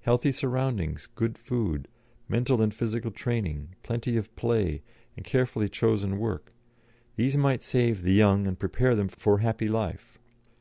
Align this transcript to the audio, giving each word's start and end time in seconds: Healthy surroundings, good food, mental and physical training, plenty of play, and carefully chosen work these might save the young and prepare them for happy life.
Healthy 0.00 0.32
surroundings, 0.32 1.06
good 1.14 1.38
food, 1.38 1.86
mental 2.28 2.60
and 2.60 2.74
physical 2.74 3.12
training, 3.12 3.68
plenty 3.84 4.16
of 4.16 4.34
play, 4.34 4.82
and 5.16 5.24
carefully 5.24 5.68
chosen 5.68 6.18
work 6.18 6.52
these 7.14 7.36
might 7.36 7.62
save 7.62 8.02
the 8.02 8.12
young 8.12 8.48
and 8.48 8.58
prepare 8.58 8.96
them 8.96 9.06
for 9.06 9.38
happy 9.38 9.68
life. 9.68 10.18